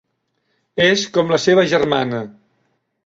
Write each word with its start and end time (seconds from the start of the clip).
És 0.85 1.03
com 1.17 1.35
la 1.35 1.39
seva 1.45 1.67
germana. 1.75 2.23